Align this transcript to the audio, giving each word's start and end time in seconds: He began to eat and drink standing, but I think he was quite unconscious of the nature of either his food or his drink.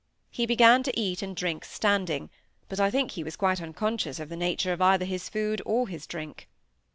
He 0.31 0.47
began 0.47 0.81
to 0.81 0.99
eat 0.99 1.21
and 1.21 1.35
drink 1.35 1.63
standing, 1.63 2.31
but 2.67 2.79
I 2.79 2.89
think 2.89 3.11
he 3.11 3.23
was 3.23 3.35
quite 3.35 3.61
unconscious 3.61 4.19
of 4.19 4.29
the 4.29 4.35
nature 4.35 4.73
of 4.73 4.81
either 4.81 5.05
his 5.05 5.29
food 5.29 5.61
or 5.63 5.87
his 5.87 6.07
drink. 6.07 6.49